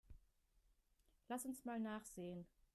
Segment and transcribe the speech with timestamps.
[1.27, 2.47] Lass uns mal nachsehen.